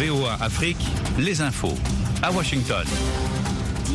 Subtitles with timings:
[0.00, 0.76] VOA Afrique,
[1.18, 1.74] les infos.
[2.22, 2.86] À Washington.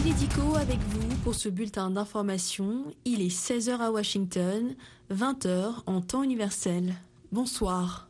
[0.03, 2.83] Didico avec vous pour ce bulletin d'information.
[3.05, 4.75] Il est 16h à Washington,
[5.13, 6.93] 20h en temps universel.
[7.31, 8.09] Bonsoir.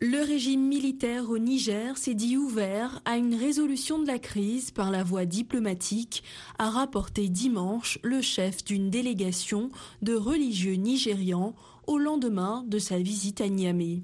[0.00, 4.90] Le régime militaire au Niger s'est dit ouvert à une résolution de la crise par
[4.90, 6.22] la voie diplomatique,
[6.58, 9.68] a rapporté dimanche le chef d'une délégation
[10.00, 11.54] de religieux nigérians
[11.86, 14.00] au lendemain de sa visite à Niamey.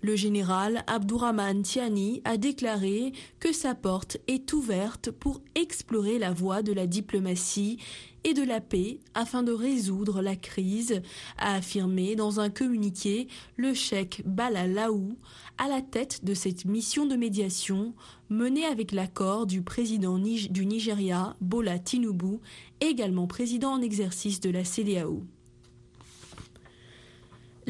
[0.00, 6.62] Le général Abdourahman Tiani a déclaré que sa porte est ouverte pour explorer la voie
[6.62, 7.78] de la diplomatie
[8.22, 11.02] et de la paix afin de résoudre la crise,
[11.36, 13.26] a affirmé dans un communiqué
[13.56, 15.16] le cheikh Balalaou
[15.58, 17.92] à la tête de cette mission de médiation
[18.28, 22.38] menée avec l'accord du président du Nigeria, Bola Tinubu,
[22.80, 25.24] également président en exercice de la CDAO.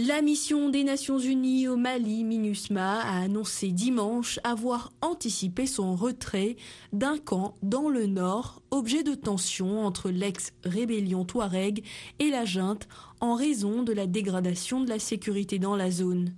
[0.01, 6.55] La mission des Nations Unies au Mali, MINUSMA, a annoncé dimanche avoir anticipé son retrait
[6.93, 11.83] d'un camp dans le nord, objet de tension entre l'ex-rébellion Touareg
[12.21, 12.87] et la junte
[13.19, 16.33] en raison de la dégradation de la sécurité dans la zone.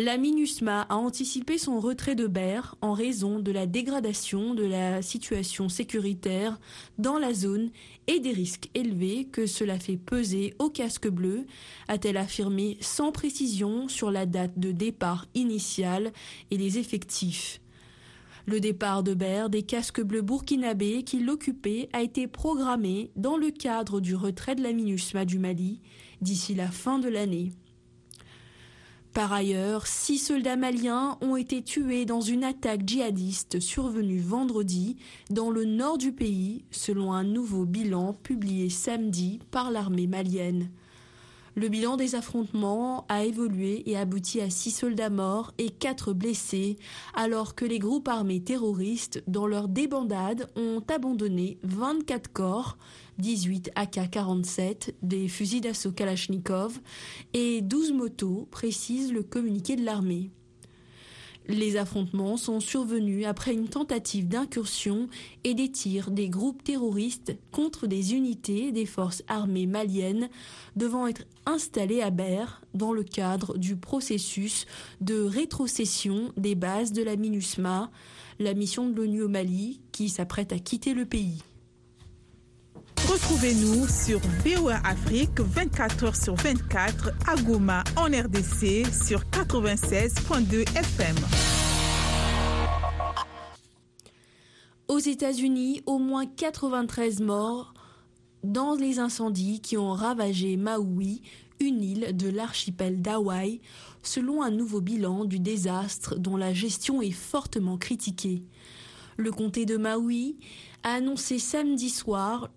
[0.00, 5.02] La MINUSMA a anticipé son retrait de Ber en raison de la dégradation de la
[5.02, 6.60] situation sécuritaire
[6.98, 7.70] dans la zone
[8.06, 11.46] et des risques élevés que cela fait peser au casque bleu,
[11.88, 16.12] a-t-elle affirmé sans précision sur la date de départ initiale
[16.52, 17.60] et les effectifs.
[18.46, 23.50] Le départ de Ber des casques bleus burkinabés qui l'occupaient a été programmé dans le
[23.50, 25.80] cadre du retrait de la MINUSMA du Mali
[26.20, 27.50] d'ici la fin de l'année.
[29.18, 34.96] Par ailleurs, six soldats maliens ont été tués dans une attaque djihadiste survenue vendredi
[35.28, 40.70] dans le nord du pays, selon un nouveau bilan publié samedi par l'armée malienne.
[41.58, 46.76] Le bilan des affrontements a évolué et abouti à six soldats morts et quatre blessés,
[47.14, 52.78] alors que les groupes armés terroristes, dans leur débandade, ont abandonné 24 corps,
[53.18, 56.78] 18 AK-47, des fusils d'assaut Kalachnikov
[57.34, 60.30] et 12 motos, précise le communiqué de l'armée.
[61.48, 65.08] Les affrontements sont survenus après une tentative d'incursion
[65.44, 70.28] et des tirs des groupes terroristes contre des unités des forces armées maliennes
[70.76, 74.66] devant être installées à Ber dans le cadre du processus
[75.00, 77.90] de rétrocession des bases de la MINUSMA,
[78.40, 81.42] la mission de l'ONU au Mali qui s'apprête à quitter le pays.
[83.06, 91.16] Retrouvez-nous sur VOA Afrique 24 h sur 24 à Goma en RDC sur 96.2 FM.
[94.88, 97.72] Aux États-Unis, au moins 93 morts
[98.42, 101.22] dans les incendies qui ont ravagé Maui,
[101.60, 103.60] une île de l'archipel d'Hawaï,
[104.02, 108.42] selon un nouveau bilan du désastre dont la gestion est fortement critiquée.
[109.16, 110.36] Le comté de Maui
[110.82, 112.50] a annoncé samedi soir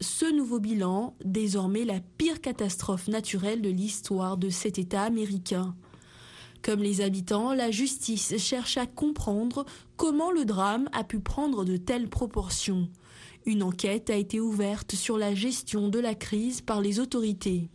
[0.00, 5.74] ce nouveau bilan, désormais la pire catastrophe naturelle de l'histoire de cet État américain.
[6.62, 9.64] Comme les habitants, la justice cherche à comprendre
[9.96, 12.88] comment le drame a pu prendre de telles proportions.
[13.44, 17.70] Une enquête a été ouverte sur la gestion de la crise par les autorités.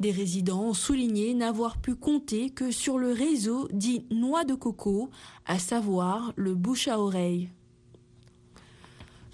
[0.00, 5.10] Des résidents ont souligné n'avoir pu compter que sur le réseau dit noix de coco,
[5.46, 7.50] à savoir le bouche à oreille.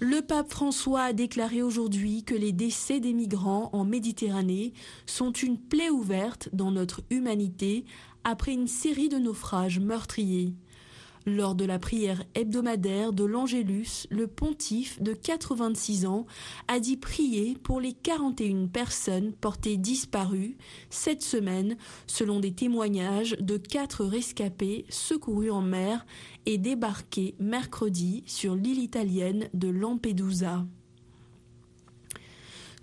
[0.01, 4.71] Le pape François a déclaré aujourd'hui que les décès des migrants en Méditerranée
[5.05, 7.83] sont une plaie ouverte dans notre humanité
[8.23, 10.53] après une série de naufrages meurtriers.
[11.29, 16.25] Lors de la prière hebdomadaire de l'Angélus, le pontife de 86 ans
[16.67, 20.57] a dit prier pour les 41 personnes portées disparues
[20.89, 26.03] cette semaine, selon des témoignages de quatre rescapés secourus en mer
[26.47, 30.65] et débarqués mercredi sur l'île italienne de Lampedusa.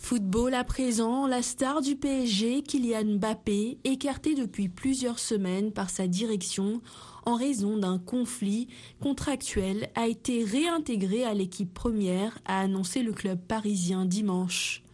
[0.06, 6.06] Football à présent, la star du PSG, Kylian Mbappé, écarté depuis plusieurs semaines par sa
[6.06, 6.80] direction
[7.24, 8.68] en raison d'un conflit
[9.02, 14.84] contractuel, a été réintégré à l'équipe première, a annoncé le club parisien dimanche.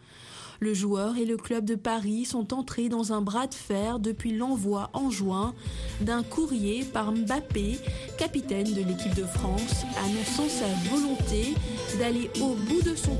[0.62, 4.32] Le joueur et le club de Paris sont entrés dans un bras de fer depuis
[4.32, 5.54] l'envoi en juin
[6.00, 7.78] d'un courrier par Mbappé,
[8.16, 11.54] capitaine de l'équipe de France, annonçant sa volonté
[11.98, 13.16] d'aller au bout de son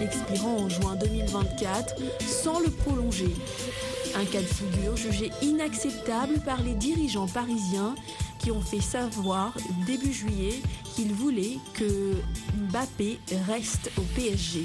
[0.00, 3.34] expirant en juin 2024 sans le prolonger.
[4.14, 7.94] Un cas de figure jugé inacceptable par les dirigeants parisiens
[8.38, 9.52] qui ont fait savoir
[9.86, 10.60] début juillet
[10.94, 12.14] qu'ils voulaient que
[12.70, 14.64] Mbappé reste au PSG.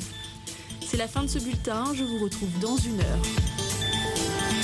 [0.85, 3.21] C'est la fin de ce bulletin, je vous retrouve dans une heure.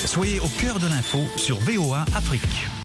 [0.06, 2.79] Soyez au cœur de l'info sur VOA Afrique.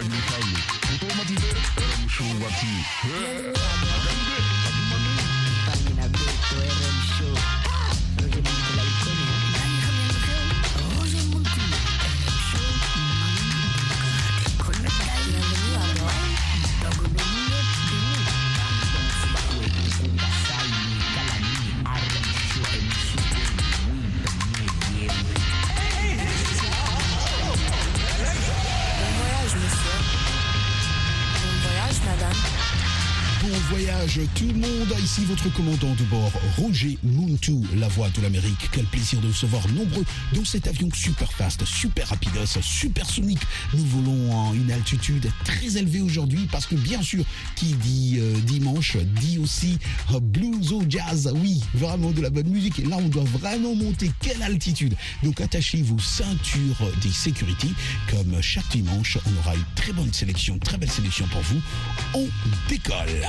[0.00, 0.62] like me, Paulie.
[0.92, 4.29] Automatiseer, remshoe wat hier.
[35.26, 38.68] Votre commandant de bord, Roger Muntu, la voix de l'Amérique.
[38.72, 43.40] Quel plaisir de recevoir nombreux dans cet avion super fast, super rapidos, super sonique.
[43.74, 47.24] Nous volons à une altitude très élevée aujourd'hui parce que bien sûr,
[47.54, 49.78] qui dit euh, dimanche dit aussi
[50.12, 51.32] euh, blues au jazz.
[51.36, 52.80] Oui, vraiment de la bonne musique.
[52.80, 54.10] Et là, on doit vraiment monter.
[54.20, 57.68] Quelle altitude Donc attachez vos ceintures des sécurité.
[58.10, 61.60] Comme chaque dimanche, on aura une très bonne sélection, très belle sélection pour vous.
[62.14, 62.26] On
[62.68, 63.28] décolle.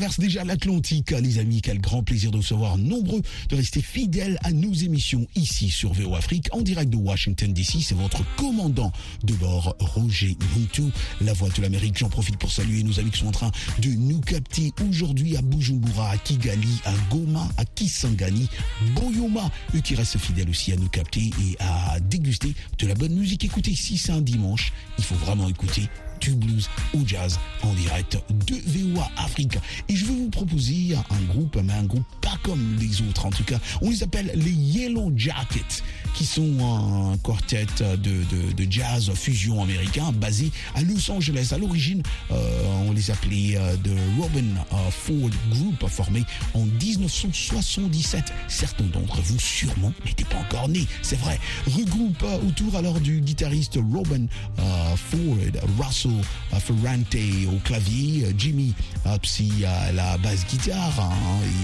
[0.00, 1.60] traverse déjà l'Atlantique, les amis.
[1.60, 3.20] Quel grand plaisir de vous savoir nombreux,
[3.50, 7.82] de rester fidèles à nos émissions ici sur VO Afrique, en direct de Washington DC.
[7.82, 8.92] C'est votre commandant
[9.24, 10.84] de bord, Roger Muntu,
[11.20, 11.98] la voix de l'Amérique.
[11.98, 15.42] J'en profite pour saluer nos amis qui sont en train de nous capter aujourd'hui à
[15.42, 18.48] Bujumbura, à Kigali, à Goma, à Kisangani,
[18.94, 23.12] Boyoma, eux qui restent fidèles aussi à nous capter et à déguster de la bonne
[23.12, 23.44] musique.
[23.44, 25.90] Écoutez, si c'est un dimanche, il faut vraiment écouter
[26.20, 29.58] du blues au jazz en direct de VOA Afrique.
[29.88, 33.30] Et je vais vous proposer un groupe, mais un groupe pas comme les autres en
[33.30, 33.58] tout cas.
[33.82, 35.82] On les appelle les Yellow Jackets,
[36.14, 41.50] qui sont un quartet de, de, jazz fusion américain basé à Los Angeles.
[41.52, 43.90] À l'origine, euh, on les appelait euh, de
[44.20, 46.24] Robin euh, Ford Group, formé
[46.54, 48.32] en 1977.
[48.48, 51.38] Certains d'entre vous sûrement n'étaient pas encore nés, c'est vrai.
[51.66, 54.26] Regroupe autour alors du guitariste Robin
[54.56, 55.36] Ford,
[55.78, 56.09] Russell
[56.58, 57.16] Ferrante
[57.52, 58.74] au clavier, euh, Jimmy
[59.22, 61.10] Psy à la basse guitare hein,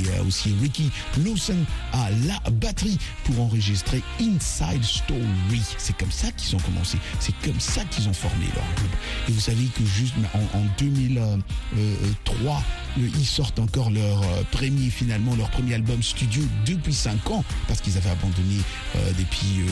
[0.04, 0.90] et aussi Ricky
[1.24, 1.56] Lawson
[1.92, 5.62] à la batterie pour enregistrer Inside Story.
[5.78, 8.96] C'est comme ça qu'ils ont commencé, c'est comme ça qu'ils ont formé leur groupe.
[9.28, 12.62] Et vous savez que juste en, 2003,
[12.98, 17.80] ils sortent encore leur euh, premier finalement leur premier album studio depuis 5 ans parce
[17.80, 18.56] qu'ils avaient abandonné
[18.96, 19.62] euh, depuis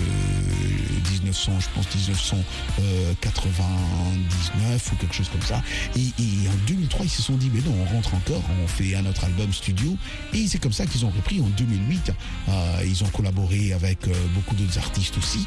[1.13, 5.63] 1900 je pense 1999 ou quelque chose comme ça.
[5.97, 6.13] Et,
[6.49, 9.25] en 2003, ils se sont dit, mais non, on rentre encore, on fait un autre
[9.25, 9.97] album studio.
[10.33, 12.13] Et c'est comme ça qu'ils ont repris en 2008.
[12.49, 15.47] Euh, ils ont collaboré avec euh, beaucoup d'autres artistes aussi.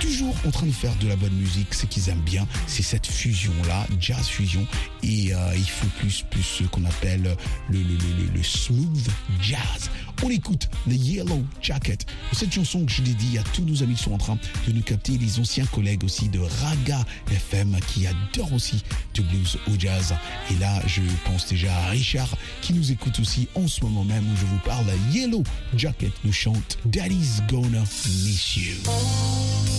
[0.00, 1.74] Toujours en train de faire de la bonne musique.
[1.74, 4.66] Ce qu'ils aiment bien, c'est cette fusion-là, jazz fusion.
[5.02, 9.08] Et euh, il faut plus, plus ce qu'on appelle le, smooth
[9.40, 9.90] jazz.
[10.22, 12.06] On écoute The Yellow Jacket.
[12.32, 14.82] Cette chanson que je dédie à tous nos amis qui sont en train de nous
[14.82, 18.82] capter, les anciens collègues aussi de Raga FM qui adorent aussi
[19.14, 20.14] du blues au jazz.
[20.50, 24.24] Et là, je pense déjà à Richard qui nous écoute aussi en ce moment même
[24.24, 24.86] où je vous parle.
[25.12, 25.42] Yellow
[25.76, 27.82] Jacket nous chante Daddy's Gonna
[28.24, 29.77] Miss You.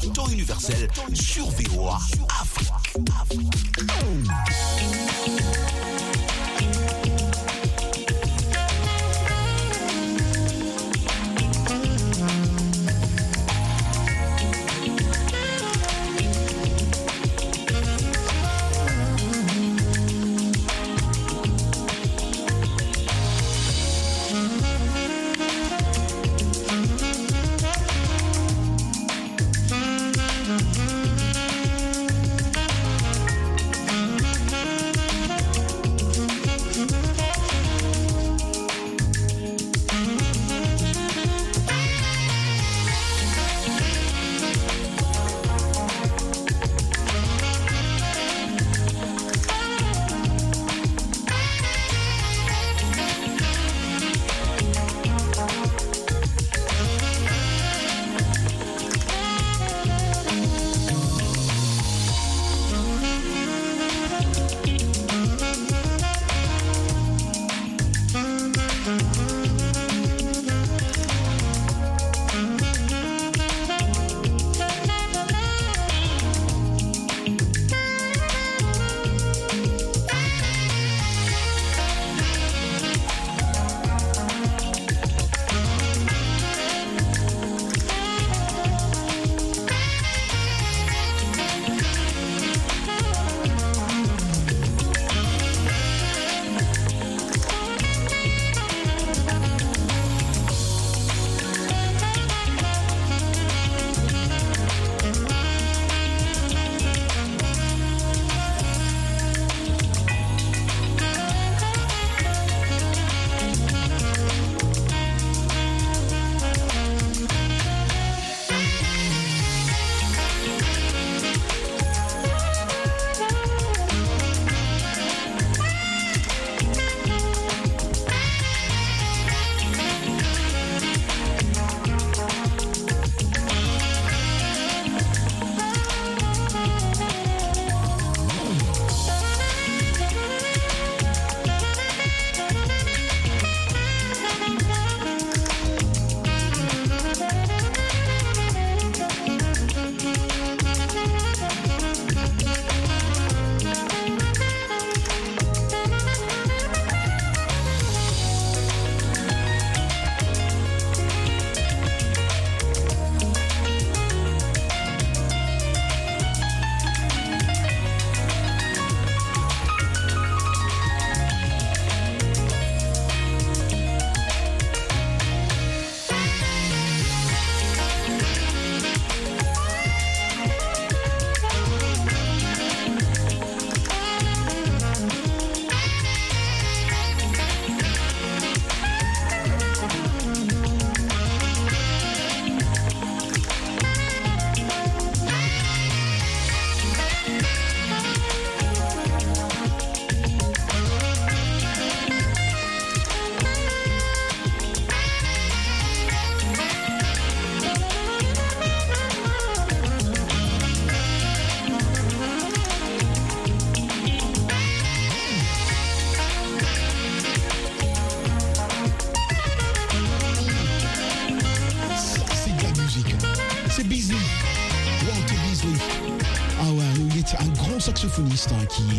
[0.00, 1.98] 21h, temps universel, sur VOA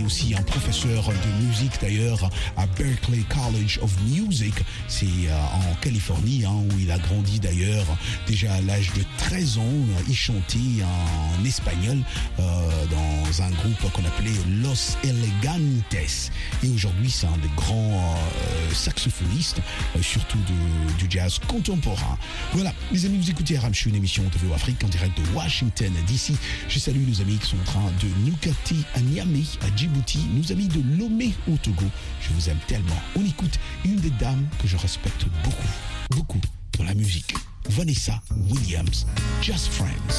[0.07, 4.53] aussi un professeur de musique d'ailleurs à Berkeley College of Music.
[4.99, 7.85] C'est euh, en Californie hein, où il a grandi d'ailleurs.
[8.25, 9.73] Déjà à l'âge de 13 ans,
[10.07, 11.99] il chantait en espagnol
[12.39, 12.43] euh,
[12.89, 14.31] dans un groupe qu'on appelait
[14.63, 15.93] Los Elegantes.
[16.63, 19.61] Et aujourd'hui, c'est un des grands euh, saxophonistes,
[20.01, 20.39] surtout
[20.97, 22.17] du jazz contemporain.
[22.53, 26.31] Voilà, mes amis, vous écoutez Aramchu, une émission de Afrique en direct de Washington DC.
[26.69, 30.51] Je salue nos amis qui sont en train de capter à Niamey, à Djibouti, nos
[30.51, 31.85] amis de Lomé au Togo.
[32.21, 32.99] Je vous aime tellement.
[33.15, 35.67] On écoute une des dames que je respecte beaucoup,
[36.11, 36.39] beaucoup
[36.77, 37.33] dans la musique.
[37.67, 39.05] Vanessa Williams,
[39.41, 40.15] Just Friends.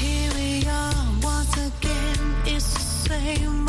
[0.00, 3.68] Here we are once again, it's same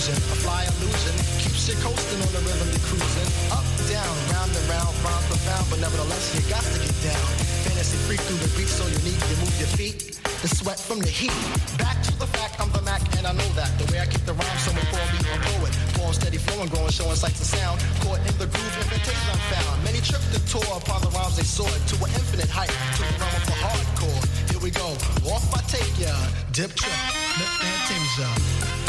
[0.00, 1.12] Confusion, a fly illusion,
[1.44, 3.28] keeps you coasting on the rhythm you're cruising.
[3.52, 7.26] Up, down, round and round, rhyme profound, but nevertheless you got to get down.
[7.68, 11.12] Fantasy freak through the beat so unique, you move your feet, the sweat from the
[11.12, 11.36] heat.
[11.76, 13.76] Back to the fact, I'm the Mac, and I know that.
[13.76, 15.72] The way I keep the rhyme, someone call me a poet.
[16.00, 17.76] Form steady flowing, growing, showing sights and sound.
[18.00, 19.84] Caught in the groove, invitation unfound.
[19.84, 23.16] Many tripped the tour upon the rhymes they soared to an infinite height, to the
[23.20, 24.22] realm of the hardcore.
[24.48, 24.96] Here we go,
[25.28, 26.16] off I take ya,
[26.56, 26.96] dip trip,
[27.36, 28.79] flip fantasia.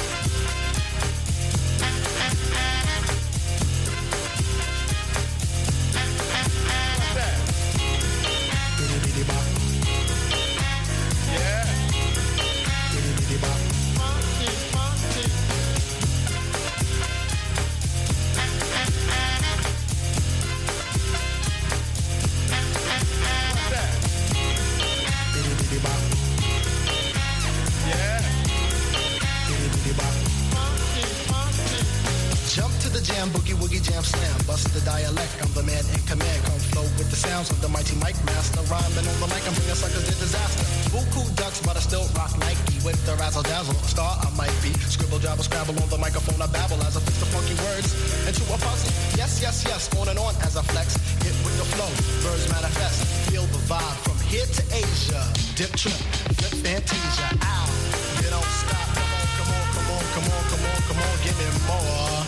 [61.68, 62.26] More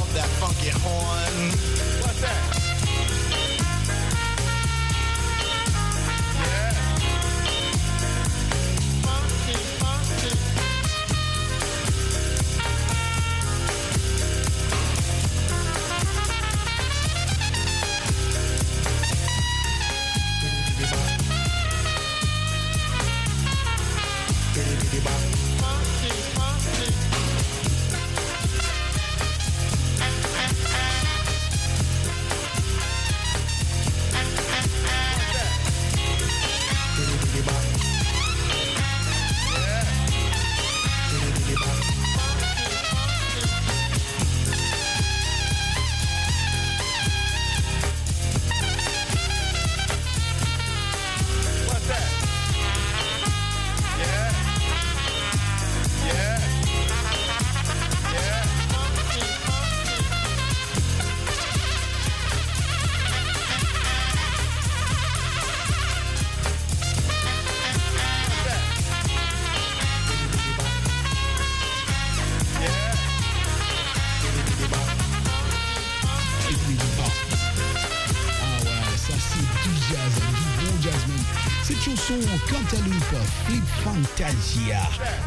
[0.00, 1.83] of that funky horn.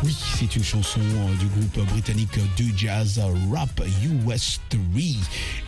[0.04, 3.22] Oui, c'est une chanson euh, du groupe britannique de jazz
[3.52, 3.82] rap
[4.26, 4.80] US 3.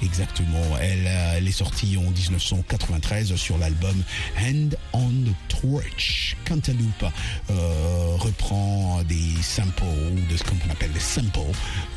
[0.02, 0.78] Exactement.
[0.80, 4.04] Elle, euh, elle est sortie en 1993 sur l'album
[4.42, 6.36] Hand on the Torch.
[6.48, 7.06] Cantaloupe
[7.50, 9.84] euh, reprend des samples,
[10.30, 11.40] de ce qu'on appelle des samples,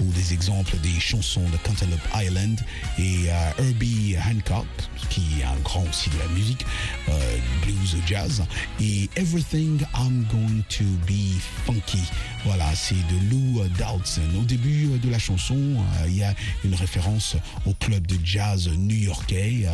[0.01, 2.61] ou des exemples des chansons de Cantaloupe Island
[2.99, 4.67] et euh, Herbie Hancock,
[5.11, 6.65] qui est un grand aussi de la musique,
[7.09, 8.43] euh, blues jazz,
[8.81, 12.03] et Everything I'm Going to Be Funky
[12.45, 14.23] Voilà, c'est de Lou Dowdson.
[14.41, 15.59] Au début de la chanson,
[16.07, 16.35] il y a
[16.65, 17.37] une référence
[17.67, 19.67] au club de jazz new-yorkais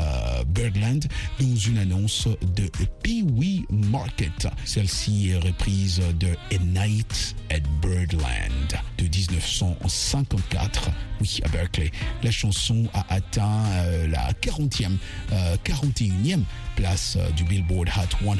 [0.48, 1.06] Birdland
[1.40, 2.70] dans une annonce de
[3.02, 4.48] Pee Wee Market.
[4.64, 10.90] Celle-ci est reprise de A Night at Birdland de 1954.
[11.20, 11.90] Oui, à Berkeley.
[12.22, 14.96] La chanson a atteint euh, la 40e,
[15.32, 16.42] euh, 41e
[16.76, 18.34] place euh, du Billboard Hot 100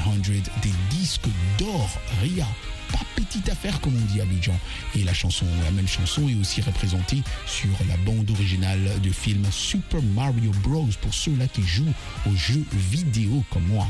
[0.61, 1.89] des disques d'or.
[2.21, 2.47] Ria
[2.91, 4.57] pas petite affaire comme on dit à Abidjan.
[4.95, 9.43] Et la chanson, la même chanson est aussi représentée sur la bande originale du film
[9.51, 10.87] Super Mario Bros.
[11.01, 11.93] Pour ceux-là qui jouent
[12.25, 13.87] aux jeux vidéo comme moi.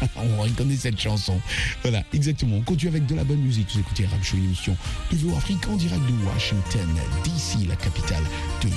[0.16, 1.40] on reconnaît cette chanson.
[1.82, 2.56] Voilà, exactement.
[2.56, 3.68] On continue avec de la bonne musique.
[3.72, 4.76] Vous écoutez Rap Show, émission
[5.12, 6.88] de Afrique en direct de Washington,
[7.24, 8.22] DC, la capitale
[8.62, 8.68] de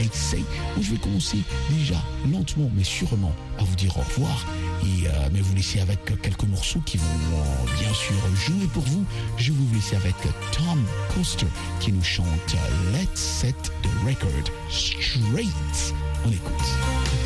[0.00, 0.38] USA.
[0.76, 1.38] Où je vais commencer
[1.70, 4.46] déjà lentement mais sûrement à vous dire au revoir.
[4.82, 8.82] Et euh, mais vous laisser avec quelques morceaux qui vont euh, bien sûr jouer pour
[8.84, 9.04] vous.
[9.36, 10.16] Je vous laisser avec
[10.52, 10.82] Tom
[11.14, 11.46] Coster
[11.80, 12.56] qui nous chante
[12.92, 15.94] Let's Set the Record Straight.
[16.24, 17.19] On écoute.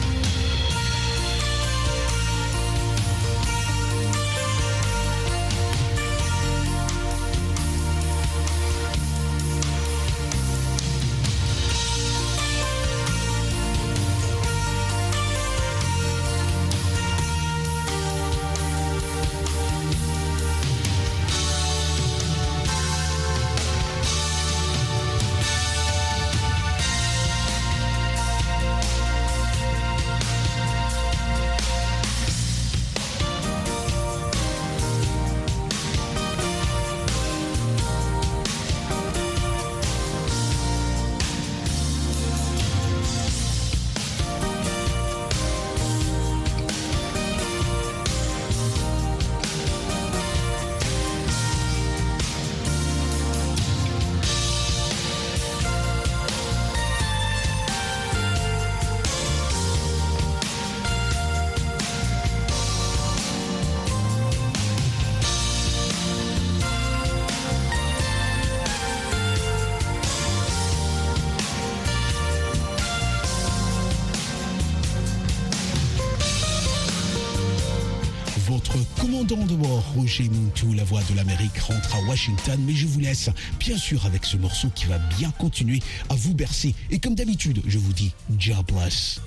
[79.94, 84.04] Roger Muntu, la voix de l'Amérique, rentre à Washington, mais je vous laisse, bien sûr,
[84.06, 86.74] avec ce morceau qui va bien continuer à vous bercer.
[86.90, 89.20] Et comme d'habitude, je vous dis, God bless.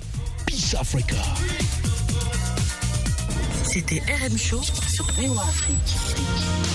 [0.46, 1.16] Peace Africa.
[3.64, 6.68] C'était RM Show sur VOA Afrique.